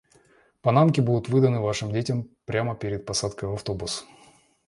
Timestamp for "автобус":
3.53-4.03